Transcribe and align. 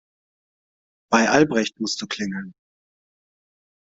Bei 1.11 1.29
Albrecht 1.29 1.79
musst 1.79 2.01
du 2.01 2.07
klingeln. 2.07 2.53